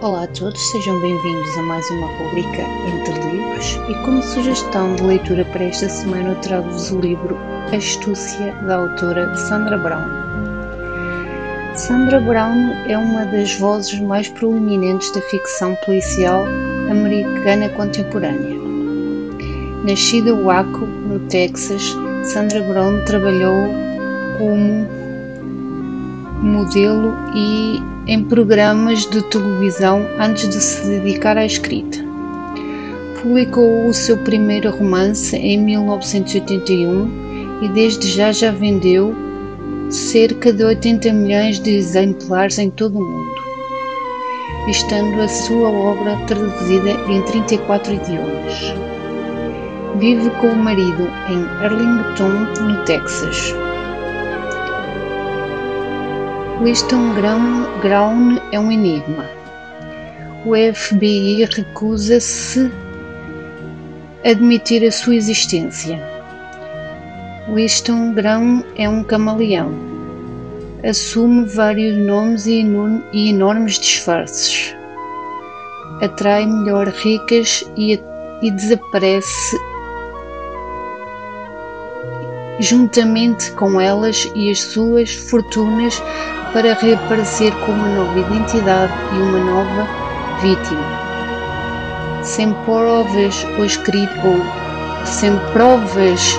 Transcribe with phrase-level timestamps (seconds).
[0.00, 5.64] todos, sejam bem-vindos a mais uma rubrica Entre Livros e como sugestão de leitura para
[5.64, 7.36] esta semana eu trago-vos o livro
[7.76, 10.02] Astúcia da autora Sandra Brown.
[11.74, 16.46] Sandra Brown é uma das vozes mais proeminentes da ficção policial
[16.90, 18.58] americana contemporânea.
[19.84, 21.94] Nascida em Waco, no Texas,
[22.24, 23.68] Sandra Brown trabalhou
[24.38, 24.88] como
[26.42, 31.98] modelo e em programas de televisão antes de se dedicar à escrita.
[33.22, 39.14] Publicou o seu primeiro romance em 1981 e desde já já vendeu
[39.90, 43.42] cerca de 80 milhões de exemplares em todo o mundo,
[44.68, 48.74] estando a sua obra traduzida em 34 idiomas.
[50.00, 52.28] Vive com o marido em Arlington,
[52.60, 53.54] no Texas.
[56.62, 59.24] Winston Grown é um enigma.
[60.44, 62.70] O FBI recusa-se
[64.22, 65.98] a admitir a sua existência.
[67.50, 69.72] Winston Grown é um camaleão.
[70.86, 72.62] Assume vários nomes e,
[73.14, 74.76] e enormes disfarces.
[76.02, 77.98] Atrai melhor ricas e,
[78.42, 79.56] e desaparece
[82.58, 86.02] juntamente com elas e as suas fortunas
[86.52, 89.86] para reaparecer com uma nova identidade e uma nova
[90.40, 91.10] vítima.
[92.22, 96.38] Sem provas ou escrito ou sem provas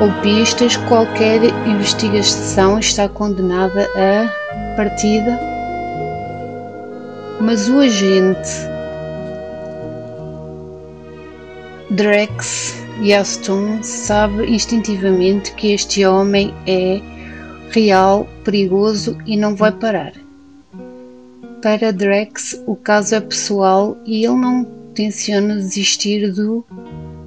[0.00, 5.38] ou pistas, qualquer investigação está condenada a partida.
[7.40, 8.50] Mas o agente
[11.90, 17.00] Drex Yaston sabe instintivamente que este homem é
[17.72, 20.12] real, perigoso e não vai parar.
[21.62, 26.64] Para Drex, o caso é pessoal e ele não tenciona desistir do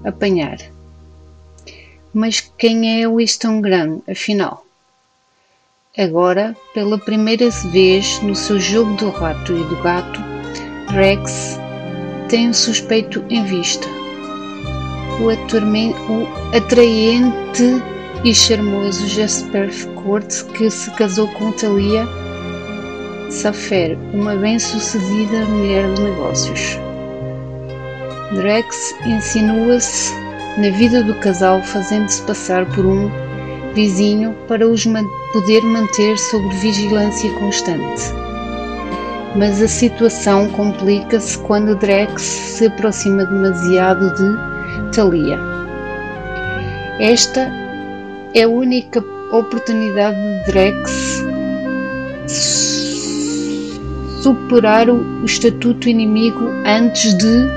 [0.04, 0.58] apanhar.
[2.14, 4.66] Mas quem é Winston Graham, afinal?
[5.98, 10.20] Agora, pela primeira vez no seu jogo do rato e do gato,
[10.90, 11.58] Rex
[12.30, 13.88] tem um suspeito em vista.
[15.20, 22.08] O, o atraente e charmoso Jasper Court, que se casou com Talia
[23.30, 26.80] Safer, uma bem-sucedida mulher de negócios.
[28.34, 30.14] Drex insinua-se
[30.58, 33.10] na vida do casal, fazendo-se passar por um
[33.74, 34.86] vizinho para os
[35.34, 38.04] poder manter sob vigilância constante.
[39.36, 45.38] Mas a situação complica-se quando Drex se aproxima demasiado de Talia.
[47.00, 47.65] Esta
[48.36, 51.24] é a única oportunidade de Drex
[54.22, 57.48] superar o estatuto inimigo antes de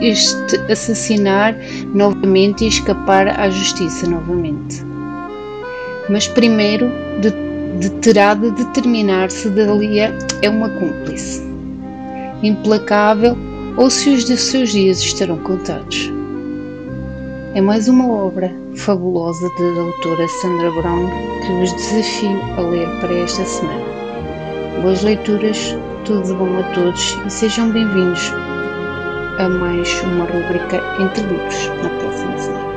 [0.00, 1.56] este assassinar
[1.92, 4.82] novamente e escapar à justiça novamente.
[6.08, 6.90] Mas primeiro
[7.20, 7.30] de,
[7.80, 11.42] de terá de determinar se Dalia é uma cúmplice
[12.42, 13.36] implacável
[13.76, 16.11] ou se os de seus dias estarão contados.
[17.54, 21.06] É mais uma obra fabulosa da autora Sandra Brown
[21.42, 23.84] que vos desafio a ler para esta semana.
[24.80, 25.76] Boas leituras,
[26.06, 28.32] tudo de bom a todos e sejam bem-vindos
[29.38, 32.71] a mais uma rubrica Entre Livros na próxima semana.